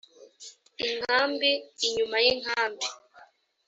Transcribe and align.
inkambi: 0.87 1.51
inyuma 1.87 2.17
y’ 2.23 2.27
inkambi 2.33 2.85